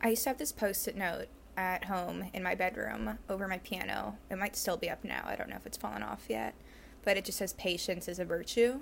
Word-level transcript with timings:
I 0.00 0.10
used 0.10 0.22
to 0.24 0.30
have 0.30 0.38
this 0.38 0.52
post 0.52 0.86
it 0.88 0.96
note 0.96 1.26
at 1.56 1.84
home 1.84 2.30
in 2.32 2.42
my 2.42 2.54
bedroom 2.54 3.18
over 3.28 3.48
my 3.48 3.58
piano. 3.58 4.16
It 4.30 4.38
might 4.38 4.56
still 4.56 4.76
be 4.76 4.88
up 4.88 5.02
now. 5.02 5.24
I 5.26 5.34
don't 5.34 5.50
know 5.50 5.56
if 5.56 5.66
it's 5.66 5.76
fallen 5.76 6.02
off 6.02 6.26
yet. 6.28 6.54
But 7.04 7.16
it 7.16 7.24
just 7.24 7.38
says 7.38 7.52
patience 7.54 8.06
is 8.06 8.18
a 8.18 8.24
virtue. 8.24 8.80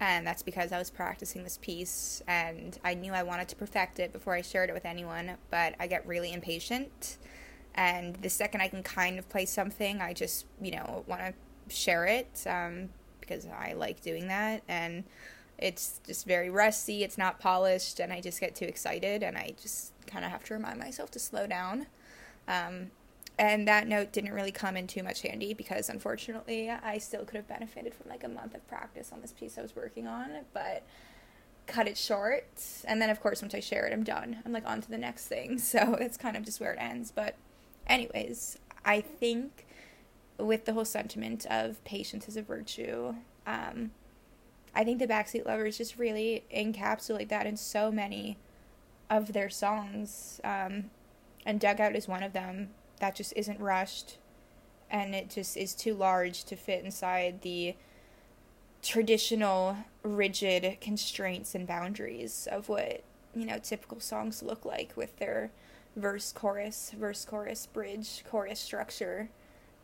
And 0.00 0.26
that's 0.26 0.42
because 0.42 0.72
I 0.72 0.78
was 0.78 0.90
practicing 0.90 1.42
this 1.42 1.58
piece 1.60 2.22
and 2.28 2.78
I 2.84 2.94
knew 2.94 3.12
I 3.12 3.24
wanted 3.24 3.48
to 3.48 3.56
perfect 3.56 3.98
it 3.98 4.12
before 4.12 4.34
I 4.34 4.42
shared 4.42 4.70
it 4.70 4.72
with 4.72 4.84
anyone. 4.84 5.32
But 5.50 5.74
I 5.78 5.86
get 5.86 6.06
really 6.06 6.32
impatient. 6.32 7.18
And 7.74 8.16
the 8.16 8.30
second 8.30 8.60
I 8.60 8.68
can 8.68 8.82
kind 8.82 9.18
of 9.18 9.28
play 9.28 9.44
something, 9.44 10.00
I 10.00 10.12
just, 10.12 10.46
you 10.60 10.72
know, 10.72 11.04
want 11.06 11.20
to 11.20 11.74
share 11.74 12.06
it 12.06 12.44
um, 12.46 12.88
because 13.20 13.46
I 13.46 13.74
like 13.74 14.00
doing 14.00 14.28
that. 14.28 14.62
And 14.68 15.04
it's 15.58 16.00
just 16.06 16.26
very 16.26 16.50
rusty, 16.50 17.02
it's 17.02 17.18
not 17.18 17.40
polished, 17.40 18.00
and 18.00 18.12
I 18.12 18.20
just 18.20 18.40
get 18.40 18.54
too 18.54 18.64
excited 18.64 19.22
and 19.22 19.36
I 19.36 19.54
just 19.60 19.92
kind 20.06 20.24
of 20.24 20.30
have 20.30 20.44
to 20.44 20.54
remind 20.54 20.78
myself 20.78 21.10
to 21.12 21.18
slow 21.18 21.46
down. 21.46 21.86
Um, 22.46 22.90
and 23.38 23.68
that 23.68 23.86
note 23.86 24.12
didn't 24.12 24.32
really 24.32 24.50
come 24.50 24.76
in 24.76 24.86
too 24.86 25.02
much 25.02 25.22
handy 25.22 25.54
because 25.54 25.88
unfortunately 25.88 26.70
I 26.70 26.98
still 26.98 27.24
could 27.24 27.36
have 27.36 27.46
benefited 27.46 27.94
from 27.94 28.10
like 28.10 28.24
a 28.24 28.28
month 28.28 28.54
of 28.54 28.66
practice 28.68 29.10
on 29.12 29.20
this 29.20 29.32
piece 29.32 29.56
I 29.56 29.62
was 29.62 29.76
working 29.76 30.08
on, 30.08 30.30
but 30.52 30.82
cut 31.66 31.86
it 31.86 31.96
short. 31.96 32.48
And 32.84 33.00
then 33.00 33.10
of 33.10 33.20
course 33.20 33.40
once 33.40 33.54
I 33.54 33.60
share 33.60 33.86
it, 33.86 33.92
I'm 33.92 34.02
done. 34.02 34.38
I'm 34.44 34.52
like 34.52 34.66
on 34.66 34.80
to 34.80 34.90
the 34.90 34.98
next 34.98 35.28
thing. 35.28 35.58
So 35.68 35.96
that's 35.98 36.16
kind 36.16 36.36
of 36.36 36.44
just 36.44 36.60
where 36.60 36.72
it 36.72 36.78
ends. 36.80 37.12
But 37.14 37.36
anyways, 37.86 38.58
I 38.84 39.00
think 39.00 39.66
with 40.38 40.64
the 40.64 40.72
whole 40.72 40.84
sentiment 40.84 41.46
of 41.50 41.82
patience 41.84 42.26
is 42.26 42.36
a 42.36 42.42
virtue, 42.42 43.14
um, 43.46 43.90
I 44.78 44.84
think 44.84 45.00
the 45.00 45.08
Backseat 45.08 45.44
Lovers 45.44 45.76
just 45.76 45.98
really 45.98 46.44
encapsulate 46.54 47.30
that 47.30 47.46
in 47.46 47.56
so 47.56 47.90
many 47.90 48.38
of 49.10 49.32
their 49.32 49.50
songs. 49.50 50.40
Um, 50.44 50.90
and 51.44 51.58
Dugout 51.58 51.96
is 51.96 52.06
one 52.06 52.22
of 52.22 52.32
them 52.32 52.68
that 53.00 53.16
just 53.16 53.32
isn't 53.34 53.58
rushed 53.58 54.18
and 54.88 55.16
it 55.16 55.30
just 55.30 55.56
is 55.56 55.74
too 55.74 55.94
large 55.94 56.44
to 56.44 56.54
fit 56.54 56.84
inside 56.84 57.42
the 57.42 57.74
traditional 58.80 59.76
rigid 60.04 60.80
constraints 60.80 61.56
and 61.56 61.66
boundaries 61.66 62.46
of 62.50 62.68
what 62.68 63.02
you 63.34 63.44
know 63.44 63.58
typical 63.58 63.98
songs 63.98 64.42
look 64.42 64.64
like 64.64 64.92
with 64.96 65.16
their 65.18 65.50
verse 65.96 66.32
chorus 66.32 66.92
verse 66.96 67.24
chorus 67.24 67.66
bridge 67.66 68.24
chorus 68.30 68.60
structure 68.60 69.28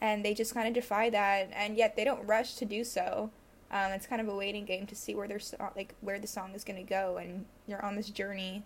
and 0.00 0.24
they 0.24 0.34
just 0.34 0.52
kind 0.52 0.66
of 0.66 0.74
defy 0.74 1.08
that 1.08 1.48
and 1.54 1.76
yet 1.76 1.94
they 1.96 2.04
don't 2.04 2.26
rush 2.26 2.56
to 2.56 2.64
do 2.64 2.82
so 2.82 3.30
um, 3.70 3.92
it's 3.92 4.06
kind 4.06 4.20
of 4.20 4.28
a 4.28 4.34
waiting 4.34 4.64
game 4.64 4.86
to 4.86 4.94
see 4.94 5.14
where 5.14 5.28
their 5.28 5.38
so- 5.38 5.56
like 5.76 5.94
where 6.00 6.18
the 6.18 6.26
song 6.26 6.52
is 6.54 6.64
going 6.64 6.76
to 6.84 6.88
go 6.88 7.16
and 7.16 7.44
you're 7.66 7.84
on 7.84 7.96
this 7.96 8.10
journey 8.10 8.62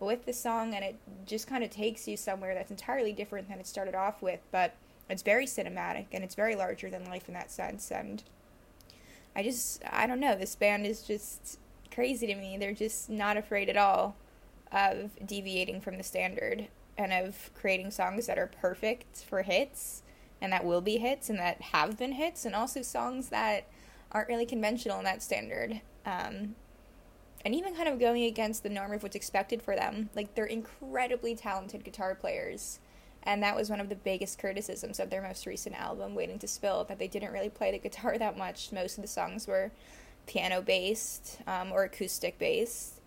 with 0.00 0.24
the 0.26 0.32
song 0.32 0.74
and 0.74 0.84
it 0.84 0.96
just 1.26 1.46
kind 1.46 1.64
of 1.64 1.70
takes 1.70 2.06
you 2.06 2.16
somewhere 2.16 2.54
that's 2.54 2.70
entirely 2.70 3.12
different 3.12 3.48
than 3.48 3.58
it 3.58 3.66
started 3.66 3.94
off 3.94 4.22
with 4.22 4.40
but 4.52 4.74
it's 5.10 5.22
very 5.22 5.46
cinematic 5.46 6.06
and 6.12 6.22
it's 6.22 6.34
very 6.34 6.54
larger 6.54 6.88
than 6.88 7.04
life 7.06 7.26
in 7.26 7.34
that 7.34 7.50
sense 7.50 7.90
and 7.90 8.22
i 9.34 9.42
just 9.42 9.82
i 9.90 10.06
don't 10.06 10.20
know 10.20 10.36
this 10.36 10.54
band 10.54 10.86
is 10.86 11.02
just 11.02 11.58
crazy 11.98 12.28
to 12.28 12.34
me. 12.36 12.56
They're 12.56 12.74
just 12.74 13.10
not 13.10 13.36
afraid 13.36 13.68
at 13.68 13.76
all 13.76 14.14
of 14.70 15.10
deviating 15.26 15.80
from 15.80 15.96
the 15.96 16.04
standard 16.04 16.68
and 16.96 17.12
of 17.12 17.50
creating 17.54 17.90
songs 17.90 18.26
that 18.26 18.38
are 18.38 18.46
perfect 18.46 19.24
for 19.28 19.42
hits 19.42 20.04
and 20.40 20.52
that 20.52 20.64
will 20.64 20.80
be 20.80 20.98
hits 20.98 21.28
and 21.28 21.40
that 21.40 21.60
have 21.60 21.98
been 21.98 22.12
hits 22.12 22.44
and 22.44 22.54
also 22.54 22.82
songs 22.82 23.30
that 23.30 23.66
aren't 24.12 24.28
really 24.28 24.46
conventional 24.46 24.98
in 24.98 25.04
that 25.04 25.22
standard 25.22 25.80
um, 26.06 26.54
and 27.44 27.54
even 27.54 27.74
kind 27.74 27.88
of 27.88 27.98
going 27.98 28.24
against 28.24 28.62
the 28.62 28.68
norm 28.68 28.92
of 28.92 29.02
what's 29.02 29.16
expected 29.16 29.62
for 29.62 29.76
them. 29.76 30.10
Like 30.14 30.34
they're 30.34 30.46
incredibly 30.46 31.36
talented 31.36 31.84
guitar 31.84 32.14
players, 32.14 32.80
and 33.22 33.42
that 33.42 33.56
was 33.56 33.70
one 33.70 33.80
of 33.80 33.88
the 33.88 33.94
biggest 33.94 34.38
criticisms 34.38 34.98
of 34.98 35.10
their 35.10 35.22
most 35.22 35.46
recent 35.46 35.78
album, 35.78 36.14
Waiting 36.14 36.38
to 36.40 36.48
Spill, 36.48 36.84
that 36.84 36.98
they 36.98 37.08
didn't 37.08 37.32
really 37.32 37.50
play 37.50 37.70
the 37.70 37.78
guitar 37.78 38.18
that 38.18 38.36
much. 38.36 38.72
Most 38.72 38.98
of 38.98 39.02
the 39.02 39.08
songs 39.08 39.46
were 39.46 39.70
piano 40.26 40.62
based 40.62 41.38
um, 41.46 41.72
or 41.72 41.84
acoustic 41.84 42.38
based. 42.38 43.00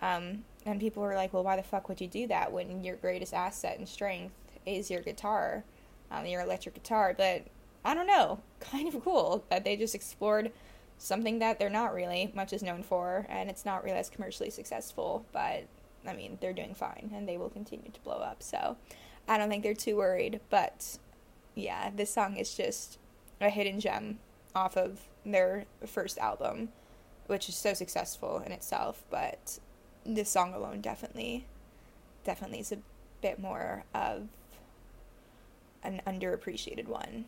Um, 0.00 0.44
and 0.66 0.80
people 0.80 1.02
were 1.02 1.14
like, 1.14 1.32
well, 1.32 1.44
why 1.44 1.56
the 1.56 1.62
fuck 1.62 1.88
would 1.88 2.00
you 2.00 2.08
do 2.08 2.26
that 2.28 2.52
when 2.52 2.84
your 2.84 2.96
greatest 2.96 3.34
asset 3.34 3.78
and 3.78 3.88
strength 3.88 4.34
is 4.66 4.90
your 4.90 5.00
guitar, 5.00 5.64
um, 6.10 6.26
your 6.26 6.42
electric 6.42 6.74
guitar? 6.74 7.14
But 7.16 7.46
I 7.84 7.94
don't 7.94 8.06
know, 8.06 8.40
kind 8.60 8.92
of 8.92 9.02
cool 9.04 9.44
that 9.50 9.64
they 9.64 9.76
just 9.76 9.94
explored 9.94 10.52
something 10.98 11.40
that 11.40 11.58
they're 11.58 11.68
not 11.68 11.94
really 11.94 12.30
much 12.34 12.52
is 12.52 12.62
known 12.62 12.82
for, 12.82 13.26
and 13.28 13.50
it's 13.50 13.64
not 13.64 13.82
really 13.82 13.98
as 13.98 14.08
commercially 14.08 14.50
successful, 14.50 15.26
but 15.32 15.66
I 16.06 16.12
mean, 16.14 16.38
they're 16.40 16.52
doing 16.52 16.74
fine 16.74 17.10
and 17.14 17.28
they 17.28 17.36
will 17.36 17.50
continue 17.50 17.90
to 17.90 18.00
blow 18.00 18.18
up. 18.18 18.42
So 18.42 18.76
I 19.28 19.38
don't 19.38 19.48
think 19.48 19.62
they're 19.62 19.74
too 19.74 19.96
worried, 19.96 20.40
but 20.50 20.98
yeah, 21.54 21.90
this 21.94 22.12
song 22.12 22.36
is 22.36 22.54
just 22.54 22.98
a 23.40 23.50
hidden 23.50 23.80
gem 23.80 24.18
off 24.54 24.76
of 24.76 25.00
their 25.24 25.64
first 25.86 26.18
album, 26.18 26.70
which 27.26 27.48
is 27.48 27.56
so 27.56 27.74
successful 27.74 28.42
in 28.44 28.52
itself, 28.52 29.02
but 29.10 29.58
this 30.04 30.28
song 30.28 30.52
alone 30.54 30.80
definitely 30.80 31.46
definitely 32.24 32.60
is 32.60 32.72
a 32.72 32.78
bit 33.20 33.38
more 33.38 33.84
of 33.94 34.28
an 35.82 36.00
underappreciated 36.06 36.86
one. 36.86 37.24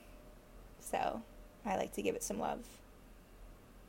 So, 0.84 1.22
I 1.64 1.76
like 1.76 1.92
to 1.94 2.02
give 2.02 2.14
it 2.14 2.22
some 2.22 2.38
love. 2.38 2.60